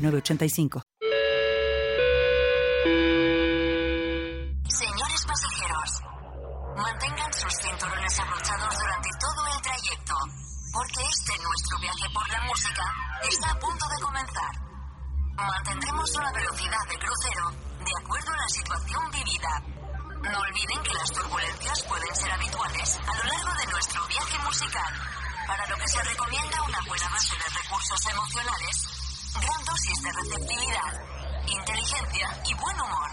906985. 0.00 0.82
Señores 4.68 5.24
pasajeros, 5.26 5.90
mantengan 6.76 7.32
sus 7.32 7.54
cinturones 7.60 8.20
abrochados 8.20 8.74
durante 8.78 9.10
todo 9.20 9.46
el 9.54 9.62
trayecto, 9.62 10.14
porque 10.72 11.00
este 11.02 11.32
nuestro 11.42 11.78
viaje 11.80 12.06
por 12.14 12.28
la 12.30 12.40
música 12.44 12.84
está 13.28 13.50
a 13.50 13.58
punto 13.58 13.84
de 13.88 14.02
comenzar. 14.02 14.52
Mantendremos 15.36 16.16
una 16.16 16.32
velocidad 16.32 16.84
de 16.88 16.98
crucero 16.98 17.44
de 17.84 17.92
acuerdo 18.04 18.30
a 18.32 18.36
la 18.36 18.48
situación 18.48 19.10
vivida. 19.10 19.52
No 20.20 20.38
olviden 20.38 20.82
que 20.84 20.94
las 20.94 21.10
turbulencias 21.12 21.82
pueden 21.84 22.14
ser 22.14 22.30
habituales 22.30 22.98
a 23.00 23.16
lo 23.16 23.24
largo 23.24 23.52
de 23.58 23.66
nuestro 23.72 24.06
viaje 24.06 24.38
musical, 24.44 24.92
para 25.46 25.66
lo 25.66 25.76
que 25.76 25.88
se 25.88 26.02
recomienda 26.02 26.62
una 26.62 26.80
buena 26.86 27.08
base 27.08 27.36
de 27.36 27.48
recursos 27.56 28.06
emocionales, 28.06 28.89
dosis 29.70 30.02
de 30.02 30.10
receptividad, 30.10 30.92
inteligencia 31.46 32.26
y 32.44 32.54
buen 32.54 32.76
humor. 32.80 33.10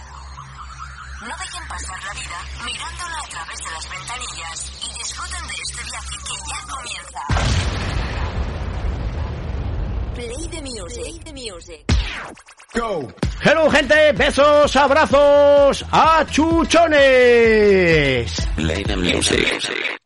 No 1.21 1.35
dejen 1.37 1.67
pasar 1.67 2.03
la 2.03 2.13
vida 2.13 2.39
mirándola 2.65 3.17
a 3.17 3.27
través 3.29 3.59
de 3.59 3.71
las 3.71 3.89
ventanillas 3.89 4.71
y 4.81 4.89
disfruten 4.97 5.47
de 5.47 5.53
este 5.53 5.83
viaje 5.83 6.17
que 6.25 6.33
ya 6.49 6.59
comienza. 6.73 7.21
Play 10.15 10.47
the 10.49 10.61
music. 10.61 11.01
Play 11.03 11.19
the 11.25 11.33
music. 11.33 11.85
Hello 13.43 13.69
gente, 13.69 14.11
besos, 14.13 14.75
abrazos, 14.75 15.85
achuchones. 15.91 16.97
Play 18.55 18.83
the 18.83 18.95
music. 18.95 19.96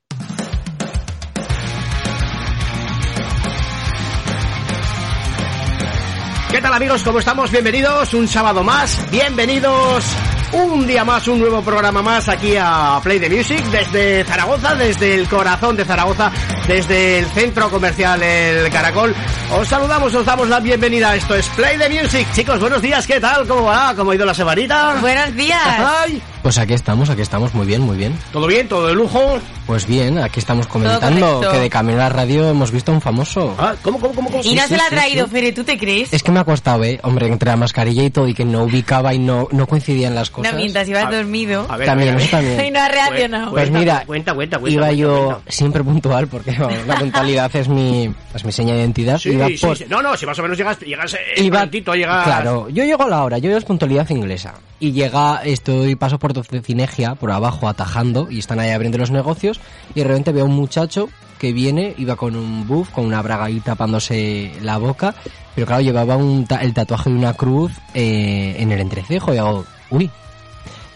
¿Qué 6.51 6.61
tal 6.61 6.73
amigos? 6.73 7.01
¿Cómo 7.03 7.19
estamos? 7.19 7.49
Bienvenidos 7.49 8.13
un 8.13 8.27
sábado 8.27 8.61
más, 8.61 9.09
bienvenidos 9.09 10.03
un 10.51 10.85
día 10.85 11.05
más, 11.05 11.25
un 11.29 11.39
nuevo 11.39 11.61
programa 11.61 12.01
más 12.01 12.27
aquí 12.27 12.57
a 12.59 12.99
Play 13.01 13.21
the 13.21 13.29
Music 13.29 13.63
desde 13.67 14.25
Zaragoza, 14.25 14.75
desde 14.75 15.15
el 15.15 15.29
corazón 15.29 15.77
de 15.77 15.85
Zaragoza, 15.85 16.29
desde 16.67 17.19
el 17.19 17.25
centro 17.27 17.69
comercial 17.69 18.21
El 18.21 18.69
Caracol. 18.69 19.15
Os 19.57 19.65
saludamos, 19.65 20.13
os 20.13 20.25
damos 20.25 20.49
la 20.49 20.59
bienvenida. 20.59 21.15
Esto 21.15 21.35
es 21.35 21.47
Play 21.49 21.77
the 21.77 21.89
Music. 21.89 22.27
Chicos, 22.33 22.59
buenos 22.59 22.81
días, 22.81 23.07
¿qué 23.07 23.21
tal? 23.21 23.47
¿Cómo 23.47 23.63
va? 23.63 23.95
¿Cómo 23.95 24.11
ha 24.11 24.15
ido 24.15 24.25
la 24.25 24.33
semanita? 24.33 24.95
Buenos 24.99 25.33
días. 25.33 25.61
Ay, 25.65 26.21
Pues 26.41 26.57
aquí 26.57 26.73
estamos, 26.73 27.07
aquí 27.11 27.21
estamos, 27.21 27.53
muy 27.53 27.67
bien, 27.67 27.81
muy 27.81 27.95
bien. 27.97 28.17
¿Todo 28.33 28.47
bien? 28.47 28.67
¿Todo 28.67 28.87
de 28.87 28.95
lujo? 28.95 29.39
Pues 29.67 29.85
bien, 29.85 30.17
aquí 30.17 30.39
estamos 30.39 30.65
comentando 30.65 31.39
que 31.51 31.59
de 31.59 31.69
camino 31.69 31.99
a 31.99 32.03
la 32.05 32.09
radio 32.09 32.49
hemos 32.49 32.71
visto 32.71 32.91
a 32.91 32.95
un 32.95 33.01
famoso. 33.01 33.55
Ah, 33.59 33.75
¿Cómo, 33.83 33.99
cómo, 33.99 34.15
cómo? 34.15 34.29
cómo? 34.31 34.43
Y 34.43 34.55
no 34.55 34.63
sí, 34.63 34.69
se 34.69 34.77
la 34.77 34.85
ha 34.85 34.89
sí, 34.89 34.95
traído, 34.95 35.25
sí. 35.27 35.31
Fere, 35.31 35.51
¿tú 35.51 35.63
te 35.63 35.77
crees? 35.77 36.11
Es 36.11 36.23
que 36.23 36.31
me 36.31 36.39
ha 36.39 36.43
costado, 36.43 36.83
eh, 36.83 36.99
hombre, 37.03 37.27
entre 37.27 37.47
la 37.51 37.57
mascarilla 37.57 38.03
y 38.03 38.09
todo 38.09 38.27
y 38.27 38.33
que 38.33 38.43
no 38.43 38.63
ubicaba 38.63 39.13
y 39.13 39.19
no, 39.19 39.47
no 39.51 39.67
coincidían 39.67 40.15
las 40.15 40.31
cosas. 40.31 40.51
No 40.51 40.57
mientras 40.57 40.87
ibas 40.89 41.05
A- 41.05 41.11
dormido. 41.11 41.67
A 41.69 41.77
ver, 41.77 41.85
También, 41.85 42.15
a 42.15 42.17
ver, 42.17 42.21
ver. 42.21 42.27
Y 42.27 42.31
también. 42.31 42.73
no 42.73 42.79
ha 42.79 42.89
reaccionado. 42.89 43.51
Pues 43.51 43.69
mira, 43.71 44.03
cuenta, 44.07 44.33
cuenta, 44.33 44.57
cuenta, 44.57 44.73
iba 44.73 44.87
cuenta, 44.87 44.93
yo 44.99 45.25
cuenta. 45.25 45.51
siempre 45.51 45.83
puntual 45.83 46.27
porque 46.27 46.51
vamos, 46.57 46.87
la 46.87 46.95
puntualidad 46.95 47.55
es 47.55 47.67
mi, 47.69 48.11
es 48.33 48.43
mi 48.43 48.51
seña 48.51 48.73
de 48.73 48.79
identidad. 48.79 49.19
Sí, 49.19 49.29
iba 49.29 49.47
sí, 49.47 49.57
por, 49.61 49.77
sí. 49.77 49.85
No, 49.87 50.01
no, 50.01 50.17
si 50.17 50.25
más 50.25 50.39
o 50.39 50.41
menos 50.41 50.57
llegas, 50.57 50.79
llegas 50.79 51.13
eh, 51.13 51.19
iba- 51.37 51.59
prontito, 51.59 51.93
llegas... 51.93 52.23
Claro, 52.23 52.67
yo 52.69 52.83
llego 52.83 53.03
a 53.03 53.09
la 53.09 53.23
hora, 53.23 53.37
yo 53.37 53.43
llego 53.45 53.59
es 53.59 53.65
puntualidad 53.65 54.09
inglesa. 54.09 54.55
Y 54.81 54.91
llega, 54.93 55.41
estoy, 55.45 55.95
paso 55.95 56.17
por 56.19 56.33
Cinegia, 56.63 57.13
por 57.15 57.31
abajo, 57.31 57.69
atajando, 57.69 58.27
y 58.31 58.39
están 58.39 58.59
ahí 58.59 58.71
abriendo 58.71 58.97
los 58.97 59.11
negocios, 59.11 59.59
y 59.95 59.99
de 60.01 60.07
repente 60.07 60.31
veo 60.33 60.43
a 60.43 60.47
un 60.47 60.55
muchacho 60.55 61.07
que 61.39 61.53
viene, 61.53 61.93
iba 61.99 62.15
con 62.15 62.35
un 62.35 62.67
buff, 62.67 62.89
con 62.89 63.05
una 63.05 63.21
braga 63.21 63.45
ahí 63.45 63.59
tapándose 63.59 64.51
la 64.61 64.77
boca, 64.77 65.13
pero 65.55 65.67
claro, 65.67 65.81
llevaba 65.83 66.15
un 66.17 66.45
ta- 66.47 66.61
el 66.63 66.73
tatuaje 66.73 67.09
de 67.11 67.15
una 67.15 67.33
cruz 67.33 67.71
eh, 67.93 68.55
en 68.57 68.71
el 68.71 68.79
entrecejo, 68.79 69.33
y 69.33 69.37
hago, 69.37 69.65
uy, 69.91 70.09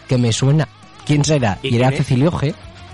que 0.08 0.18
me 0.18 0.32
suena. 0.32 0.66
¿Quién 1.04 1.24
será? 1.24 1.58
¿Y 1.62 1.74
Y, 1.74 1.76
era? 1.78 1.92
Cecilio 1.92 2.32
G. 2.32 2.52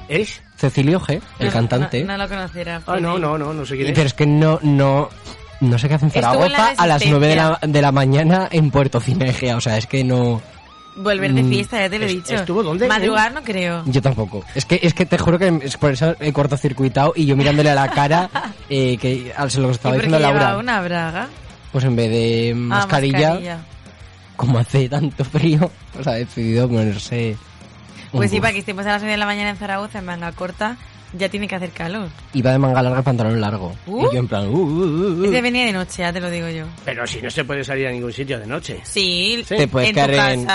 ¿Es? 0.09 0.43
Cecilio 0.59 1.01
G, 1.01 1.21
el 1.39 1.47
No, 1.47 1.53
cantante. 1.53 2.05
No, 2.05 2.13
no 2.19 2.25
lo 2.25 2.29
conocerá. 2.29 2.83
Ah, 2.87 3.01
no, 3.01 3.19
no, 3.19 3.39
no, 3.39 3.55
no 3.55 3.65
sé 3.65 3.77
quién 3.77 3.89
es. 3.89 3.95
Pero 3.95 4.07
es 4.07 4.15
que 4.15 4.27
no, 4.27 4.59
no, 4.63 5.09
no 5.63 5.79
sé 5.79 5.89
qué 5.89 5.95
hace 5.95 6.05
en 6.07 6.13
Estuvo 6.15 6.45
en 6.45 6.53
la 6.53 6.59
Zaragoza 6.59 6.83
a 6.83 6.87
las 6.87 7.03
9 7.07 7.27
de 7.29 7.37
la, 7.37 7.59
de 7.67 7.83
la 7.83 7.93
mañana 7.93 8.49
en 8.53 8.71
Puerto 8.71 9.01
Cinegia. 9.01 9.57
O 9.57 9.61
sea, 9.63 9.79
es 9.79 9.87
que 9.87 10.05
no. 10.05 10.43
Volver 10.95 11.33
de 11.33 11.43
Mm. 11.43 11.49
fiesta, 11.49 11.79
ya 11.81 11.89
te 11.89 11.99
lo 11.99 12.05
he 12.05 12.09
¿Es- 12.09 12.15
dicho. 12.15 12.35
estuvo 12.35 12.63
dónde? 12.63 12.87
Madrugar 12.87 13.33
no 13.33 13.43
creo. 13.43 13.83
Yo 13.87 14.03
tampoco. 14.03 14.45
Es 14.55 14.67
que, 14.67 14.79
es 14.83 14.93
que 14.93 15.07
te 15.07 15.17
juro 15.17 15.39
que 15.39 15.61
es 15.63 15.77
por 15.79 15.93
eso 15.93 16.15
he 16.21 16.33
cortocircuitado 16.33 17.15
y 17.17 17.25
yo 17.25 17.35
mirándole 17.37 17.71
a 17.71 17.75
la 17.75 17.89
cara 17.89 18.29
eh, 18.69 18.99
que 18.99 19.33
a 19.37 19.45
lo 19.45 19.49
que 19.51 19.59
¿Y 19.69 19.71
estaba 19.71 19.95
diciendo 19.95 20.19
Laura. 20.19 20.39
llevaba 20.41 20.59
una 20.59 20.81
braga? 20.83 21.29
Pues 21.73 21.85
en 21.85 21.97
vez 21.97 22.11
de 22.11 22.51
Ah, 22.53 22.57
mascarilla, 22.57 23.61
como 24.37 24.59
hace 24.59 24.89
tanto 24.91 25.25
frío, 25.25 25.71
pues 25.95 26.07
ha 26.07 26.13
decidido 26.13 26.69
ponerse. 26.69 27.37
Pues 28.11 28.31
sí, 28.31 28.41
para 28.41 28.53
que 28.53 28.59
estemos 28.59 28.85
a 28.85 28.91
las 28.91 29.01
9 29.01 29.13
de 29.13 29.17
la 29.19 29.25
mañana 29.25 29.49
en 29.51 29.57
Zaragoza 29.57 30.01
en 30.01 30.05
manga 30.05 30.33
corta, 30.33 30.77
ya 31.13 31.29
tiene 31.29 31.47
que 31.49 31.55
hacer 31.57 31.71
calor. 31.71 32.09
Iba 32.35 32.53
de 32.53 32.59
manga 32.59 32.83
larga, 32.83 33.03
pantalón 33.03 33.41
largo. 33.41 33.73
Uh. 33.87 34.07
Y 34.11 34.15
yo 34.15 34.21
en 34.21 34.29
plan. 34.29 34.47
uh, 34.49 34.51
uh, 34.51 34.61
uh, 34.61 35.21
uh. 35.21 35.25
Este 35.25 35.43
venía 35.43 35.67
de 35.67 35.73
noche, 35.73 36.03
ya 36.03 36.13
te 36.13 36.21
lo 36.21 36.31
digo 36.31 36.49
yo. 36.49 36.65
Pero 36.85 37.07
si 37.07 37.21
no 37.23 37.31
se 37.31 37.45
puede 37.45 37.65
salir 37.65 37.87
a 37.87 37.91
ningún 37.91 38.13
sitio 38.13 38.39
de 38.39 38.47
noche. 38.47 38.81
Sí, 38.85 39.45
Te 39.49 39.69
puedes 39.69 39.91
en 39.91 39.95
tu 39.95 40.01
en- 40.01 40.49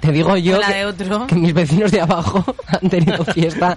Te 0.00 0.10
digo 0.10 0.36
yo 0.36 0.56
o 0.56 0.60
la 0.60 0.66
que, 0.66 0.74
de 0.74 0.84
otro. 0.86 1.26
que 1.28 1.34
mis 1.36 1.54
vecinos 1.54 1.92
de 1.92 2.00
abajo 2.00 2.44
han 2.66 2.90
tenido 2.90 3.24
fiesta 3.32 3.76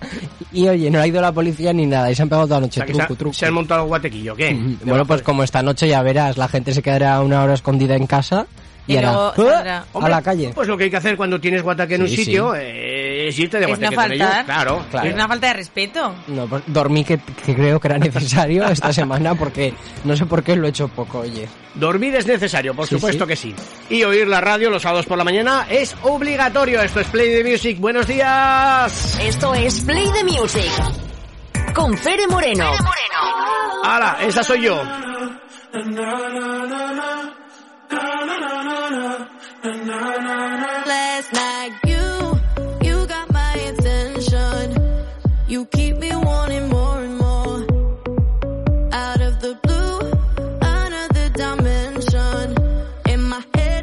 y 0.51 0.67
oye, 0.67 0.89
no 0.89 0.99
ha 0.99 1.05
ido 1.05 1.21
la 1.21 1.31
policía 1.31 1.71
ni 1.71 1.85
nada 1.85 2.09
y 2.09 2.15
se 2.15 2.23
han 2.23 2.29
pegado 2.29 2.47
toda 2.47 2.59
la 2.61 2.65
O 2.65 2.67
noche 2.67 2.79
sea, 2.79 2.85
que 2.87 2.93
truco, 2.93 3.07
se, 3.13 3.15
truco. 3.15 3.33
se 3.35 3.45
han 3.45 3.53
montado 3.53 3.81
el 3.83 3.87
guatequillo, 3.89 4.35
¿qué? 4.35 4.57
Bueno, 4.83 5.05
pues 5.05 5.19
de- 5.19 5.23
como 5.23 5.43
esta 5.43 5.61
noche 5.61 5.87
ya 5.87 6.01
verás, 6.01 6.37
la 6.37 6.47
gente 6.47 6.73
se 6.73 6.81
quedará 6.81 7.21
una 7.21 7.43
hora 7.43 7.53
escondida 7.53 7.95
en 7.95 8.07
casa 8.07 8.47
y, 8.87 8.93
Y 8.93 8.97
hará 8.97 9.13
luego 9.13 9.33
"¡Ah!" 9.51 9.83
a 10.01 10.09
la 10.09 10.21
calle. 10.23 10.51
Pues 10.55 10.67
lo 10.67 10.75
que 10.77 10.85
hay 10.85 10.89
que 10.89 10.97
hacer 10.97 11.15
cuando 11.17 11.39
tienes 11.39 11.61
guataque 11.61 11.95
en 11.95 12.01
un 12.03 12.09
sitio 12.09 12.53
sí. 12.53 12.59
eh, 12.61 12.94
es 13.29 13.39
irte 13.39 13.59
de 13.59 13.71
Es 13.71 13.79
no 13.79 13.91
con 13.91 14.11
ellos. 14.11 14.27
Claro, 14.45 14.85
Claro. 14.91 15.07
Es 15.07 15.13
una 15.13 15.27
falta 15.27 15.47
de 15.47 15.53
respeto. 15.53 16.15
No, 16.27 16.47
pues 16.47 16.63
dormí 16.67 17.03
que, 17.03 17.17
que 17.45 17.55
creo 17.55 17.79
que 17.79 17.87
era 17.87 17.97
necesario 17.97 18.65
esta 18.65 18.91
semana 18.93 19.35
porque 19.35 19.73
no 20.03 20.15
sé 20.15 20.25
por 20.25 20.43
qué 20.43 20.55
lo 20.55 20.67
he 20.67 20.69
hecho 20.69 20.87
poco, 20.87 21.19
oye. 21.19 21.47
Dormir 21.73 22.15
es 22.15 22.25
necesario, 22.25 22.73
por 22.73 22.87
Sí, 22.87 22.95
supuesto 22.95 23.25
sí. 23.25 23.29
que 23.29 23.35
sí. 23.35 23.55
Y 23.89 24.03
oír 24.03 24.27
la 24.27 24.39
radio 24.41 24.69
los 24.69 24.81
sábados 24.81 25.05
por 25.05 25.17
la 25.17 25.23
mañana 25.23 25.67
es 25.69 25.95
obligatorio. 26.03 26.81
Esto 26.81 26.99
es 27.01 27.07
Play 27.07 27.43
the 27.43 27.49
Music. 27.49 27.79
Buenos 27.79 28.07
días. 28.07 29.17
Esto 29.21 29.53
es 29.53 29.81
Play 29.81 30.09
the 30.13 30.23
Music. 30.23 30.71
Con 31.73 31.97
Fere 31.97 32.27
Moreno. 32.27 32.69
Ahora, 33.83 34.17
esa 34.21 34.43
soy 34.43 34.61
yo. 34.63 34.81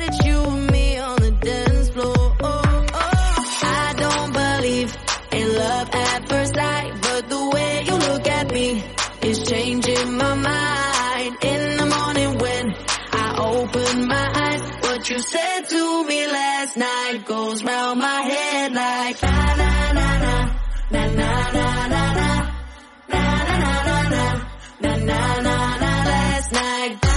It's 0.05 0.25
you 0.27 0.39
and 0.43 0.71
me 0.71 0.99
on 0.99 1.17
the 1.17 1.31
dance 1.33 1.89
floor. 1.91 2.37
Oh, 2.41 2.87
oh. 2.95 3.61
I 3.65 3.95
don't 4.05 4.33
believe 4.33 4.97
in 5.33 5.55
love 5.57 5.89
at 5.93 6.29
first 6.29 6.55
sight, 6.55 6.93
but 7.03 7.29
the 7.29 7.49
way 7.55 7.83
you 7.87 7.95
look 8.09 8.27
at 8.29 8.53
me 8.53 8.83
is 9.23 9.43
changing 9.49 10.17
my 10.17 10.35
mind. 10.35 11.37
In 11.43 11.77
the 11.79 11.87
morning 11.87 12.39
when 12.39 12.75
I 13.13 13.27
open 13.39 14.09
my 14.09 14.27
eyes, 14.47 14.63
what 14.83 15.09
you 15.11 15.19
said 15.21 15.61
to 15.69 16.05
me 16.05 16.27
last 16.27 16.77
night 16.77 17.25
goes 17.27 17.63
round 17.65 17.99
my 18.01 18.21
head 18.23 18.73
like 18.73 19.23
na 19.23 19.55
na 19.61 19.93
na 19.93 20.09
na 20.91 21.07
na 21.07 21.07
na 21.11 21.89
na 21.89 22.05
na 22.15 22.43
na 23.09 23.27
na 24.81 25.37
na 25.43 25.79
na 25.79 25.93
last 26.11 26.53
night. 26.53 27.12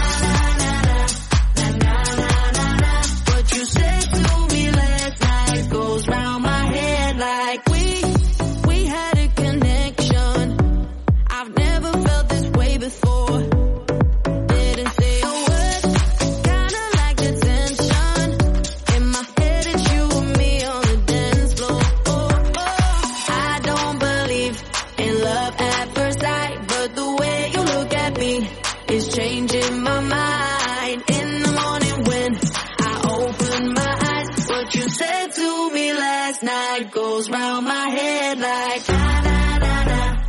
Said 34.71 35.27
to 35.33 35.69
me 35.71 35.93
last 35.93 36.43
night 36.43 36.91
goes 36.91 37.29
round 37.29 37.65
my 37.65 37.89
head 37.89 38.39
like 38.39 38.87
na 38.87 39.21
na 39.21 39.57
na 39.57 39.83
na 39.83 40.24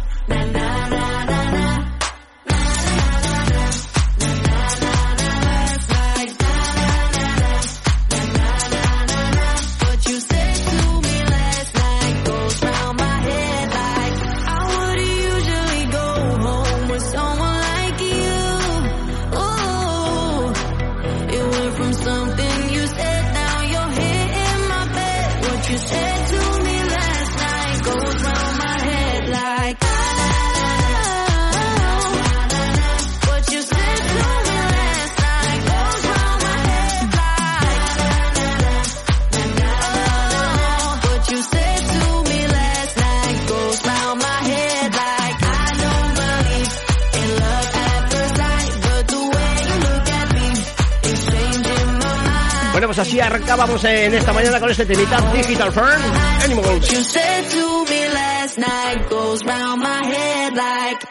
Bueno, 52.87 52.99
pues 52.99 53.09
así 53.09 53.19
arrancábamos 53.19 53.83
en 53.83 54.15
esta 54.15 54.33
mañana 54.33 54.61
con 54.61 54.71
este 54.71 54.87
temita 54.87 55.21
Digital 55.33 55.73
Firm 55.73 56.03
Animals. 56.44 56.88
You 56.88 57.03
said 57.03 57.44
to 57.50 57.85
me 57.91 58.09
last 58.15 58.59
night 58.59 59.11
goes 59.11 59.44
round 59.44 59.83
my 59.83 60.06
head 60.06 60.55
like 60.55 61.05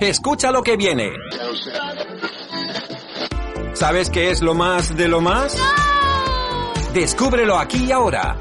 Escucha 0.00 0.50
lo 0.50 0.62
que 0.62 0.78
viene. 0.78 1.12
¿Sabes 3.74 4.08
qué 4.08 4.30
es 4.30 4.40
lo 4.40 4.54
más 4.54 4.96
de 4.96 5.06
lo 5.06 5.20
más? 5.20 5.54
Descúbrelo 6.94 7.58
aquí 7.58 7.84
y 7.84 7.92
ahora. 7.92 8.38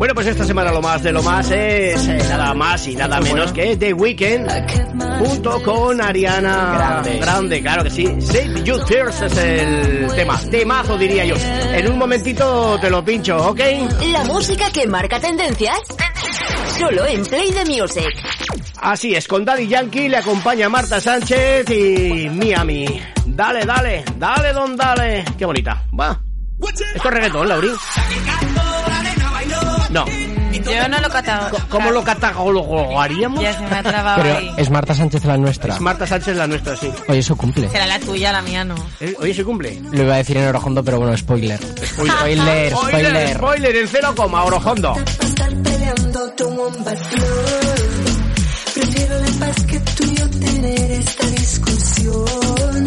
Bueno, 0.00 0.14
pues 0.14 0.28
esta 0.28 0.46
semana 0.46 0.72
lo 0.72 0.80
más 0.80 1.02
de 1.02 1.12
lo 1.12 1.22
más 1.22 1.50
es 1.50 2.08
eh, 2.08 2.16
nada 2.26 2.54
más 2.54 2.88
y 2.88 2.96
nada 2.96 3.20
menos 3.20 3.52
que 3.52 3.76
The 3.76 3.92
Weeknd 3.92 4.48
junto 5.18 5.62
con 5.62 6.00
Ariana 6.00 6.72
Grande. 6.74 7.18
Grande, 7.18 7.60
claro 7.60 7.84
que 7.84 7.90
sí. 7.90 8.06
Save 8.18 8.64
You 8.64 8.82
Tears 8.86 9.20
es 9.20 9.36
el 9.36 10.10
tema, 10.14 10.40
temazo 10.50 10.96
diría 10.96 11.26
yo. 11.26 11.34
En 11.36 11.92
un 11.92 11.98
momentito 11.98 12.78
te 12.80 12.88
lo 12.88 13.04
pincho, 13.04 13.50
¿ok? 13.50 13.60
La 14.10 14.24
música 14.24 14.70
que 14.72 14.86
marca 14.86 15.20
tendencias. 15.20 15.78
Solo 16.78 17.04
en 17.04 17.22
Play 17.26 17.52
the 17.52 17.66
Music. 17.66 18.08
Así 18.80 19.14
es, 19.14 19.28
con 19.28 19.44
Daddy 19.44 19.68
Yankee 19.68 20.08
le 20.08 20.16
acompaña 20.16 20.70
Marta 20.70 20.98
Sánchez 20.98 21.68
y 21.68 22.30
Miami. 22.30 23.02
Dale, 23.26 23.66
dale, 23.66 24.02
dale, 24.16 24.52
don, 24.54 24.78
dale. 24.78 25.26
Qué 25.36 25.44
bonita, 25.44 25.84
va. 25.92 26.18
Esto 26.94 27.08
es 27.08 27.14
reggaetón, 27.14 27.46
Lauri. 27.46 27.68
No, 29.90 30.04
Yo 30.06 30.88
no 30.88 31.00
lo 31.00 31.08
catalogo. 31.10 31.58
¿cómo 31.68 31.90
lo 31.90 32.04
catalogaríamos? 32.04 33.42
Ya 33.42 33.52
se 33.54 33.60
me 33.60 33.76
ha 33.76 33.82
trabado 33.82 34.22
Pero 34.22 34.36
ahí. 34.38 34.52
es 34.56 34.70
Marta 34.70 34.94
Sánchez 34.94 35.24
la 35.24 35.36
nuestra. 35.36 35.80
Marta 35.80 36.06
Sánchez 36.06 36.36
la 36.36 36.46
nuestra, 36.46 36.76
sí. 36.76 36.90
Oye, 37.08 37.18
eso 37.18 37.36
cumple. 37.36 37.68
Será 37.68 37.86
la 37.86 37.98
tuya, 37.98 38.30
la 38.32 38.40
mía 38.42 38.64
no. 38.64 38.74
Eh, 39.00 39.14
Oye, 39.20 39.34
se 39.34 39.42
cumple. 39.44 39.80
Lo 39.90 40.02
iba 40.04 40.14
a 40.14 40.18
decir 40.18 40.36
en 40.36 40.46
Orojondo, 40.48 40.84
pero 40.84 40.98
bueno, 40.98 41.16
spoiler. 41.16 41.58
Spoiler, 41.60 41.86
Spoiler, 41.88 42.72
spoiler. 42.72 43.34
spoiler, 43.36 43.76
en 43.76 43.88
cero 43.88 44.12
coma, 44.16 44.44
Orojondo. 44.44 44.94
pasar 44.94 45.52
peleando 45.62 46.30
tu 46.32 46.44
ovación. 46.48 47.24
Prefiero 48.74 49.18
la 49.18 49.46
paz 49.46 49.64
que 49.64 49.80
tú 49.80 50.04
y 50.04 50.14
yo 50.16 50.30
tener 50.30 50.90
esta 50.92 51.26
discusión. 51.26 52.86